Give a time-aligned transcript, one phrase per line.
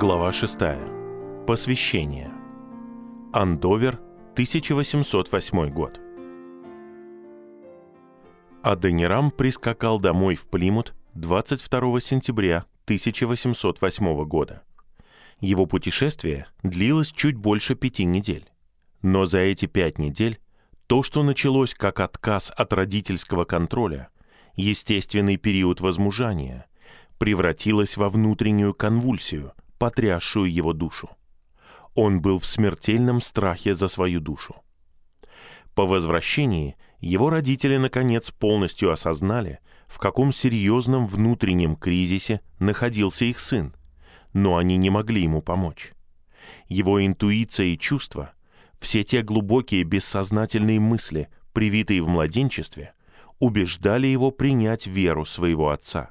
[0.00, 0.56] Глава 6.
[1.44, 2.30] Посвящение.
[3.32, 3.94] Андовер,
[4.34, 6.00] 1808 год.
[8.62, 14.62] Аденирам прискакал домой в Плимут 22 сентября 1808 года.
[15.40, 18.48] Его путешествие длилось чуть больше пяти недель.
[19.02, 20.38] Но за эти пять недель
[20.86, 24.10] то, что началось как отказ от родительского контроля,
[24.54, 26.66] естественный период возмужания,
[27.18, 31.10] превратилось во внутреннюю конвульсию, потрясшую его душу.
[31.94, 34.56] Он был в смертельном страхе за свою душу.
[35.74, 43.74] По возвращении его родители наконец полностью осознали, в каком серьезном внутреннем кризисе находился их сын,
[44.32, 45.92] но они не могли ему помочь.
[46.68, 48.32] Его интуиция и чувства,
[48.80, 52.92] все те глубокие бессознательные мысли, привитые в младенчестве,
[53.38, 56.10] убеждали его принять веру своего отца.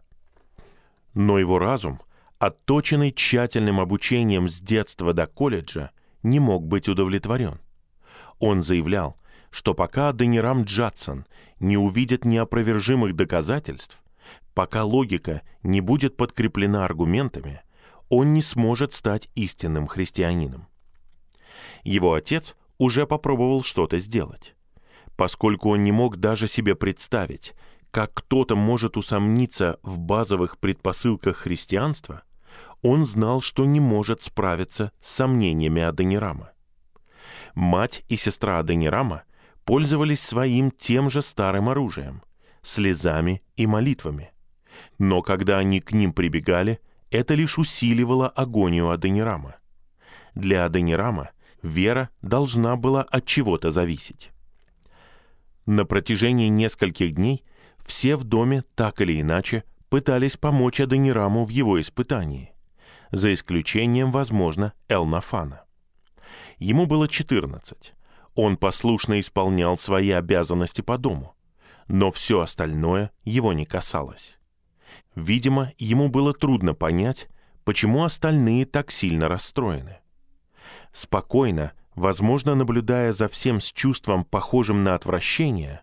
[1.13, 2.01] Но его разум,
[2.39, 5.91] отточенный тщательным обучением с детства до колледжа,
[6.23, 7.59] не мог быть удовлетворен.
[8.39, 9.17] Он заявлял,
[9.49, 11.25] что пока Денирам Джадсон
[11.59, 13.97] не увидит неопровержимых доказательств,
[14.53, 17.61] пока логика не будет подкреплена аргументами,
[18.09, 20.67] он не сможет стать истинным христианином.
[21.83, 24.55] Его отец уже попробовал что-то сделать.
[25.15, 27.55] Поскольку он не мог даже себе представить,
[27.91, 32.21] как кто-то может усомниться в базовых предпосылках христианства,
[32.81, 36.51] он знал, что не может справиться с сомнениями Аденирама.
[37.55, 39.23] Мать и сестра Аденирама
[39.65, 42.21] пользовались своим тем же старым оружием–
[42.61, 44.31] слезами и молитвами.
[44.99, 49.55] Но когда они к ним прибегали, это лишь усиливало агонию Аденирама.
[50.35, 51.31] Для Аденирама
[51.63, 54.31] вера должна была от чего-то зависеть.
[55.65, 57.43] На протяжении нескольких дней
[57.79, 62.53] все в доме так или иначе пытались помочь Аденираму в его испытании,
[63.11, 65.63] за исключением, возможно, Элнафана.
[66.57, 67.93] Ему было 14.
[68.35, 71.35] Он послушно исполнял свои обязанности по дому,
[71.87, 74.37] но все остальное его не касалось.
[75.15, 77.27] Видимо, ему было трудно понять,
[77.63, 79.97] почему остальные так сильно расстроены.
[80.93, 85.81] Спокойно, возможно, наблюдая за всем с чувством, похожим на отвращение,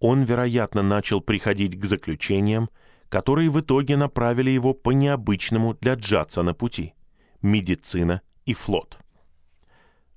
[0.00, 2.70] он, вероятно, начал приходить к заключениям,
[3.08, 6.94] которые в итоге направили его по необычному для Джадсона пути–
[7.42, 8.98] медицина и флот.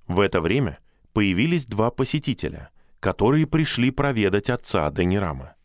[0.08, 0.80] В это время
[1.14, 2.70] появились два посетителя,
[3.00, 5.56] которые пришли проведать отца Денирама.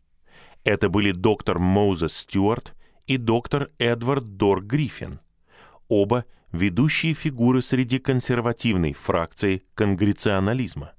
[0.64, 2.74] Это были доктор Моузес Стюарт
[3.06, 5.20] и доктор Эдвард Дор Гриффин,
[5.88, 10.92] оба ведущие фигуры среди консервативной фракции конгрегационализма.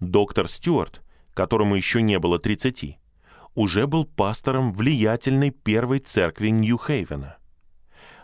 [0.00, 1.02] Доктор Стюарт,
[1.34, 2.98] которому еще не было 30,
[3.58, 7.36] уже был пастором влиятельной первой церкви Нью-Хейвена.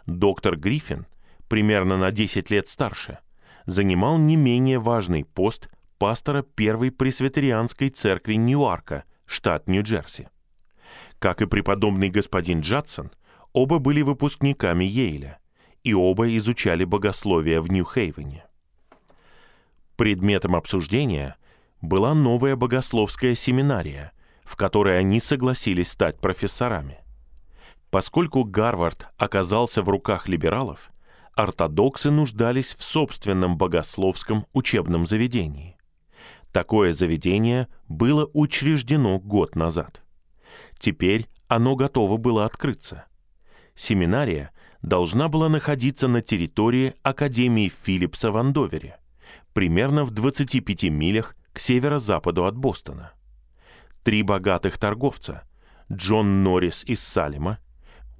[0.06, 1.06] Доктор Гриффин,
[1.48, 3.18] примерно на 10 лет старше,
[3.66, 5.68] занимал не менее важный пост
[5.98, 10.28] пастора первой пресвитерианской церкви Ньюарка, штат Нью-Джерси.
[11.18, 13.10] Как и преподобный господин Джадсон,
[13.52, 15.38] оба были выпускниками Йейля–
[15.84, 18.44] и оба изучали богословие в Нью-Хейвене.
[19.96, 21.36] Предметом обсуждения
[21.80, 24.12] была новая богословская семинария,
[24.44, 26.98] в которой они согласились стать профессорами.
[27.90, 30.90] Поскольку Гарвард оказался в руках либералов,
[31.36, 35.76] ортодоксы нуждались в собственном богословском учебном заведении.
[36.52, 40.02] Такое заведение было учреждено год назад.
[40.78, 43.06] Теперь оно готово было открыться.
[43.74, 44.50] Семинария
[44.82, 48.98] должна была находиться на территории Академии Филлипса в Андовере,
[49.52, 53.12] примерно в 25 милях к северо-западу от Бостона.
[54.04, 55.42] Три богатых торговца–
[55.92, 57.58] Джон Норрис из Салема,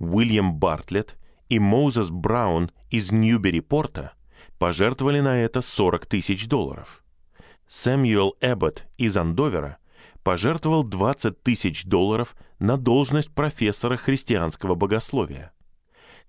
[0.01, 1.17] Уильям Бартлетт
[1.49, 4.13] и Моузес Браун из Ньюбери-Порта–
[4.59, 7.05] пожертвовали на это 40 тысяч долларов.
[7.69, 9.79] Сэмюэл Эббот из Андовера
[10.23, 15.53] пожертвовал 20 тысяч долларов на должность профессора христианского богословия.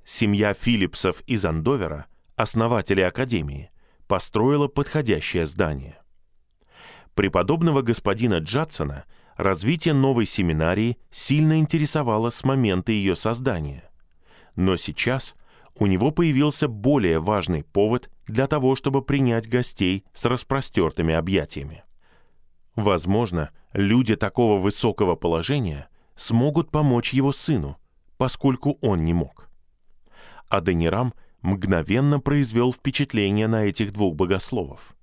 [0.04, 3.72] Семья Филлипсов из Андовера, основатели Академии,
[4.08, 5.98] построила подходящее здание.
[7.14, 13.90] Преподобного господина Джадсона развитие новой семинарии сильно интересовало с момента ее создания.
[14.56, 15.36] Но сейчас
[15.78, 21.84] у него появился более важный повод для того, чтобы принять гостей с распростертыми объятиями.
[22.76, 27.78] Возможно, люди такого высокого положения смогут помочь его сыну,
[28.18, 29.50] поскольку он не мог.
[30.48, 34.96] Аденирам мгновенно произвел впечатление на этих двух богословов.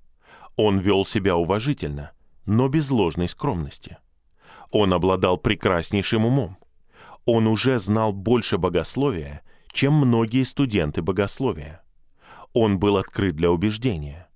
[0.57, 2.13] Он вел себя уважительно,
[2.47, 3.99] но без ложной скромности.
[4.73, 6.57] Он обладал прекраснейшим умом.
[7.27, 11.83] Он уже знал больше богословия, чем многие студенты богословия.
[12.55, 14.29] Он был открыт для убеждения.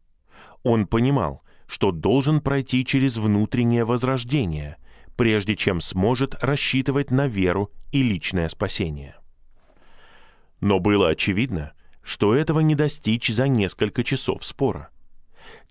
[0.63, 4.77] Он понимал, что должен пройти через внутреннее возрождение,
[5.17, 9.17] прежде чем сможет рассчитывать на веру и личное спасение.
[10.61, 11.73] Но было очевидно,
[12.03, 14.91] что этого не достичь за несколько часов спора.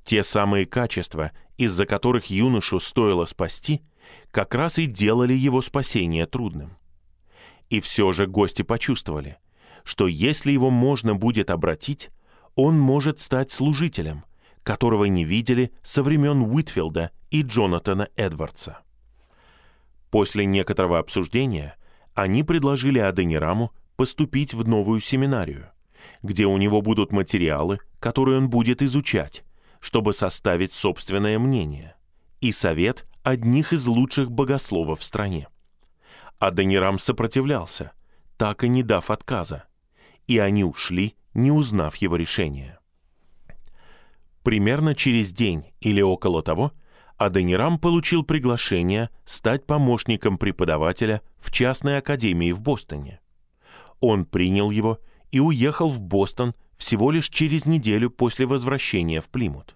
[0.05, 3.81] Те самые качества, из-за которых юношу стоило спасти,
[4.29, 6.77] как раз и делали его спасение трудным.
[7.71, 9.37] И все же гости почувствовали,
[9.83, 12.11] что если его можно будет обратить,
[12.53, 14.23] он может стать служителем,
[14.61, 18.79] которого не видели со времен Уитфилда и Джонатана Эдвардса.
[20.11, 21.75] После некоторого обсуждения
[22.13, 25.71] они предложили Аденираму поступить в новую семинарию,
[26.21, 29.44] где у него будут материалы, которые он будет изучать,
[29.85, 31.95] чтобы составить собственное мнение,
[32.41, 35.47] и совет одних из лучших богословов в стране.
[36.39, 37.91] Аденирам сопротивлялся,
[38.35, 39.65] так и не дав отказа,
[40.25, 42.79] и они ушли, не узнав его решения.
[44.41, 46.71] Примерно через день или около того
[47.17, 53.19] Аденирам получил приглашение стать помощником преподавателя в частной академии в Бостоне.
[53.99, 54.97] Он принял его
[55.29, 59.74] и уехал в Бостон всего лишь через неделю после возвращения в Плимут.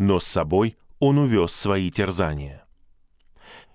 [0.00, 2.64] Но с собой он увез свои терзания.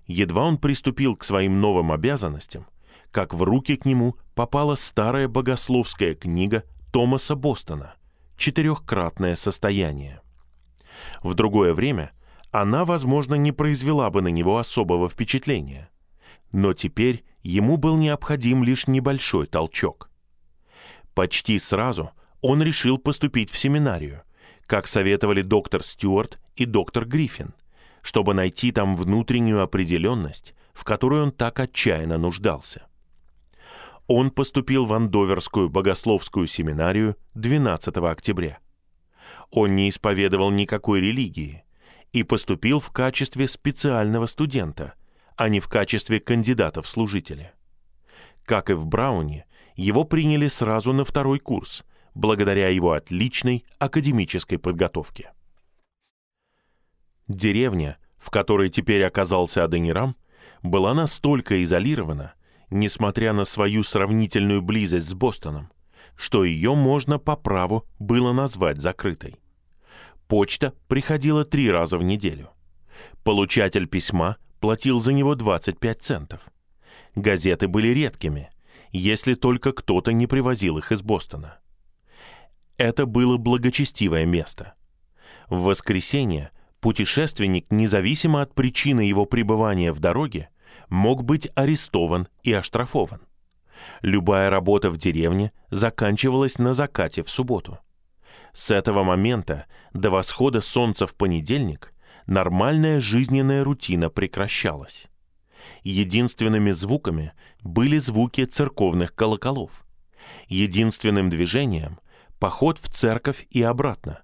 [0.07, 2.65] Едва он приступил к своим новым обязанностям,
[3.11, 7.93] как в руки к нему попала старая богословская книга Томаса Бостона
[8.37, 10.19] «Четырехкратное состояние».
[11.21, 12.11] В другое время
[12.49, 15.91] она, возможно, не произвела бы на него особого впечатления.
[16.51, 20.09] Но теперь ему был необходим лишь небольшой толчок.
[21.13, 22.09] Почти сразу
[22.41, 24.23] он решил поступить в семинарию,
[24.67, 27.53] как советовали доктор Стюарт и доктор Гриффин,
[28.01, 32.87] чтобы найти там внутреннюю определенность, в которой он так отчаянно нуждался.
[34.07, 38.59] Он поступил в Андоверскую богословскую семинарию 12 октября.
[39.49, 41.63] Он не исповедовал никакой религии
[42.13, 44.93] и поступил в качестве специального студента–
[45.35, 47.51] а не в качестве кандидата в служители.
[48.45, 49.45] Как и в Брауне,
[49.75, 51.83] его приняли сразу на второй курс,
[52.15, 55.33] благодаря его отличной академической подготовке.
[57.27, 60.15] Деревня, в которой теперь оказался Аденирам,
[60.63, 62.33] была настолько изолирована,
[62.69, 65.71] несмотря на свою сравнительную близость с Бостоном,
[66.15, 69.35] что ее можно по праву было назвать закрытой.
[70.27, 72.49] Почта приходила три раза в неделю.
[73.23, 76.41] Получатель письма платил за него 25 центов.
[77.15, 78.49] Газеты были редкими,
[78.91, 81.59] если только кто-то не привозил их из Бостона.
[82.77, 84.73] Это было благочестивое место.
[85.49, 86.51] В воскресенье
[86.81, 90.49] путешественник, независимо от причины его пребывания в дороге,
[90.89, 93.21] мог быть арестован и оштрафован.
[94.01, 97.79] Любая работа в деревне заканчивалась на закате в субботу.
[98.53, 101.93] С этого момента до восхода солнца в понедельник
[102.25, 105.07] нормальная жизненная рутина прекращалась.
[105.83, 107.33] Единственными звуками
[107.63, 109.85] были звуки церковных колоколов.
[110.47, 111.99] Единственным движением–
[112.45, 114.21] поход в церковь и обратно.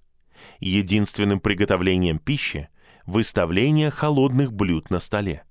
[0.60, 2.70] Единственным приготовлением пищи–
[3.08, 5.44] выставление холодных блюд на столе.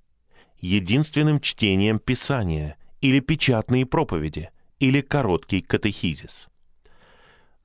[0.61, 6.49] Единственным чтением Писания или печатные проповеди или короткий катехизис.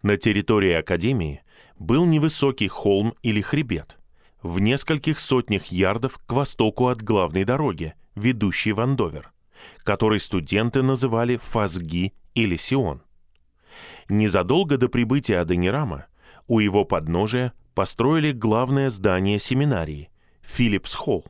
[0.01, 1.43] На территории Академии
[1.77, 3.99] был невысокий холм или хребет–
[4.41, 9.31] в нескольких сотнях ярдов к востоку от главной дороги, ведущей в Андовер,
[9.83, 13.04] который студенты называли Фазги или Сион.
[14.09, 16.05] Незадолго до прибытия Аденирама
[16.47, 20.09] у его подножия построили главное здание семинарии–
[20.41, 21.25] Филлипс Холл,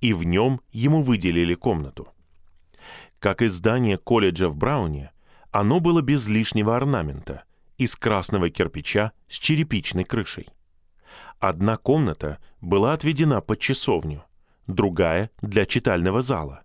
[0.00, 2.08] и в нем ему выделили комнату.
[3.18, 5.12] Как и здание колледжа в Брауне,
[5.50, 7.44] оно было без лишнего орнамента,
[7.78, 10.48] из красного кирпича с черепичной крышей.
[11.38, 14.24] Одна комната была отведена под часовню,
[14.66, 16.62] другая— для читального зала,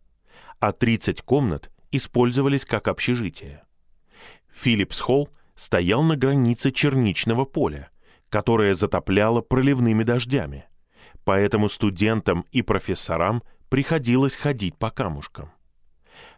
[0.59, 3.63] а 30 комнат использовались как общежитие.
[4.53, 7.89] Филлипс Холл стоял на границе черничного поля,
[8.29, 10.65] которое затопляло проливными дождями,
[11.25, 15.51] поэтому студентам и профессорам приходилось ходить по камушкам.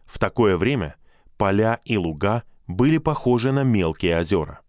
[0.06, 0.96] В такое время
[1.38, 4.62] поля и луга были похожи на мелкие озера.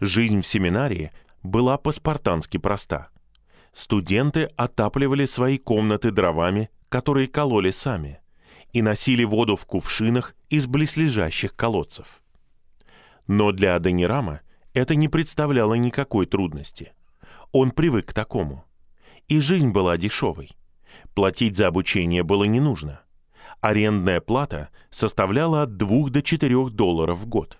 [0.00, 3.08] Жизнь в семинарии была по-спартански проста.
[3.72, 8.20] Студенты отапливали свои комнаты дровами, которые кололи сами,
[8.72, 12.20] и носили воду в кувшинах из близлежащих колодцев.
[13.26, 14.40] Но для Аденирама
[14.74, 16.92] это не представляло никакой трудности.
[17.52, 18.64] Он привык к такому.
[19.28, 20.50] И жизнь была дешевой.
[21.14, 23.00] Платить за обучение было не нужно.
[23.60, 27.58] Арендная плата составляла от 2 до 4 долларов в год.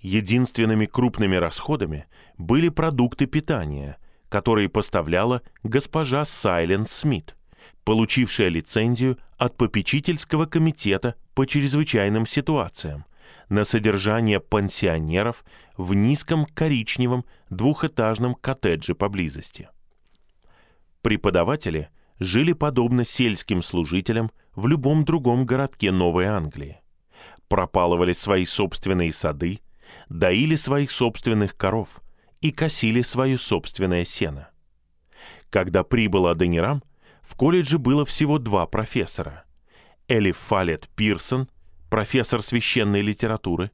[0.00, 3.98] Единственными крупными расходами были продукты питания,
[4.28, 7.36] которые поставляла госпожа Сайленд Смит,
[7.84, 13.04] получившая лицензию от попечительского комитета по чрезвычайным ситуациям
[13.48, 15.44] на содержание пансионеров
[15.76, 19.68] в низком коричневом двухэтажном коттедже поблизости.
[21.02, 26.80] Преподаватели жили подобно сельским служителям в любом другом городке Новой Англии.
[27.48, 29.60] Пропалывали свои собственные сады,
[30.08, 32.00] доили своих собственных коров
[32.40, 34.48] и косили свое собственное сено.
[35.50, 36.82] Когда прибыл Аденирам,
[37.22, 39.44] в колледже было всего два профессора.
[40.08, 41.48] Элиф Фалет Пирсон,
[41.88, 43.70] профессор священной литературы,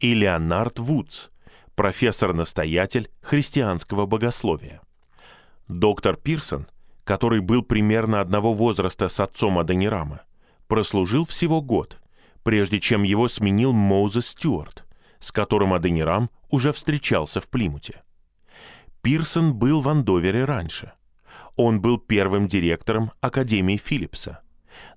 [0.00, 1.28] и Леонард Вудс,
[1.74, 4.80] профессор-настоятель христианского богословия.
[5.68, 6.66] Доктор Пирсон,
[7.04, 10.22] который был примерно одного возраста с отцом Адонирама,
[10.66, 11.98] прослужил всего год,
[12.42, 14.84] прежде чем его сменил Моузес Стюарт,
[15.20, 18.02] с которым Адонирам уже встречался в Плимуте.
[19.02, 20.92] Пирсон был в Андовере раньше.
[21.56, 24.40] Он был первым директором Академии Филлипса.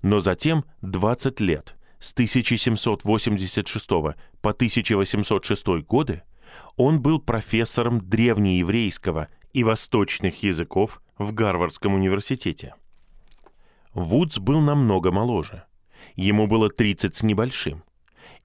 [0.02, 6.22] Но затем 20 лет, с 1786 по 1806 годы,
[6.76, 12.74] он был профессором древнееврейского и восточных языков в Гарвардском университете.
[13.94, 15.64] Вудс был намного моложе.
[16.14, 17.84] Ему было 30 с небольшим.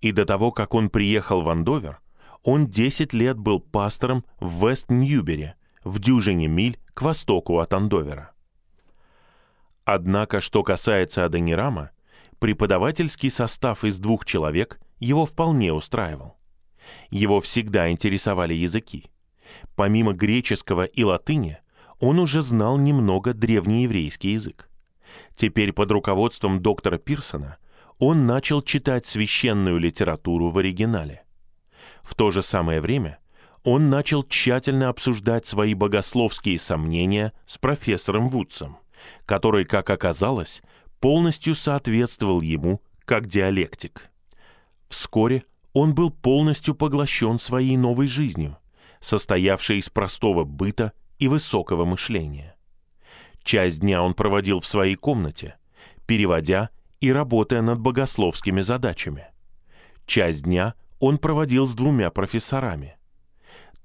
[0.01, 1.99] И до того, как он приехал в Андовер,
[2.43, 5.55] он 10 лет был пастором в Вест-Ньюбере,
[5.85, 8.31] в дюжине миль к востоку от Андовера.
[9.85, 11.91] Однако, что касается Аденирама,
[12.39, 16.37] преподавательский состав из двух человек его вполне устраивал.
[17.11, 19.09] Его всегда интересовали языки.
[19.75, 21.59] Помимо греческого и латыни,
[21.99, 24.69] он уже знал немного древнееврейский язык.
[25.35, 27.57] Теперь под руководством доктора Пирсона
[27.99, 31.23] он начал читать священную литературу в оригинале.
[32.01, 33.19] В то же самое время
[33.65, 38.77] он начал тщательно обсуждать свои богословские сомнения с профессором Вудсом,
[39.25, 40.61] который, как оказалось,
[40.99, 44.11] полностью соответствовал ему как диалектик.
[44.87, 45.43] Вскоре
[45.73, 48.57] он был полностью поглощен своей новой жизнью,
[48.99, 52.55] состоявшей из простого быта и высокого мышления.
[53.43, 55.55] Часть дня он проводил в своей комнате,
[56.05, 56.69] переводя
[57.01, 59.25] и работая над богословскими задачами.
[60.05, 62.95] Часть дня он проводил с двумя профессорами.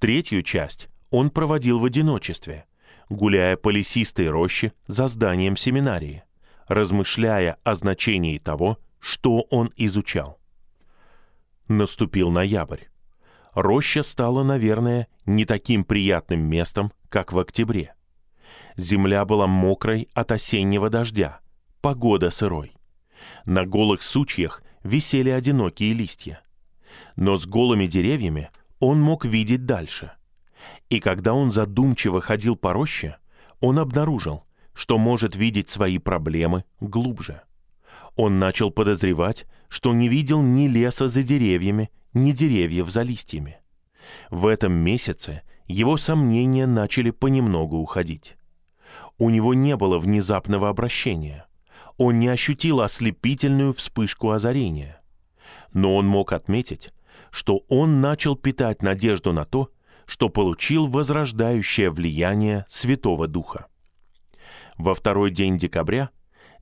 [0.00, 2.64] Третью часть он проводил в одиночестве,
[3.10, 6.24] гуляя по лесистой роще за зданием семинарии,
[6.68, 10.40] размышляя о значении того, что он изучал.
[11.68, 12.84] Наступил ноябрь.
[13.52, 17.94] Роща стала, наверное, не таким приятным местом, как в октябре.
[18.76, 21.40] Земля была мокрой от осеннего дождя,
[21.82, 22.72] погода сырой.
[23.44, 26.40] На голых сучьях висели одинокие листья.
[27.16, 30.12] Но с голыми деревьями он мог видеть дальше.
[30.88, 33.16] И когда он задумчиво ходил по роще,
[33.60, 37.42] он обнаружил, что может видеть свои проблемы глубже.
[38.16, 43.58] Он начал подозревать, что не видел ни леса за деревьями, ни деревьев за листьями.
[44.30, 48.36] В этом месяце его сомнения начали понемногу уходить.
[49.18, 51.46] У него не было внезапного обращения.
[51.98, 55.00] Он не ощутил ослепительную вспышку озарения.
[55.72, 56.92] Но он мог отметить,
[57.30, 59.70] что он начал питать надежду на то,
[60.06, 63.66] что получил возрождающее влияние Святого Духа.
[64.76, 66.10] Во второй день декабря,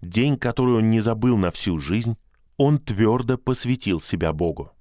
[0.02, 2.16] день, который он не забыл на всю жизнь,
[2.56, 4.72] он твердо посвятил себя Богу.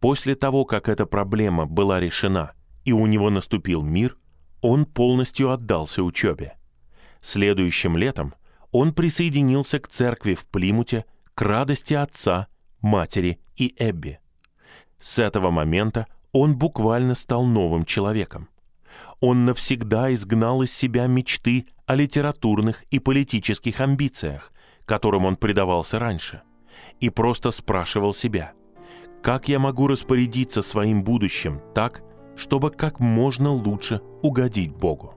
[0.00, 2.52] После того, как эта проблема была решена
[2.84, 4.16] и у него наступил мир,
[4.60, 6.56] он полностью отдался учебе.
[7.20, 8.34] Следующим летом
[8.70, 11.04] он присоединился к церкви в Плимуте
[11.34, 12.48] к радости отца,
[12.80, 14.20] матери и Эбби.
[14.98, 18.48] С этого момента он буквально стал новым человеком.
[19.20, 24.52] Он навсегда изгнал из себя мечты о литературных и политических амбициях,
[24.84, 26.42] которым он предавался раньше–
[27.00, 28.52] и просто спрашивал себя,
[29.22, 32.02] как я могу распорядиться своим будущим так,
[32.36, 35.14] чтобы как можно лучше угодить Богу.